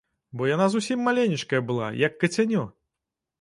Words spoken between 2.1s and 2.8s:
кацянё!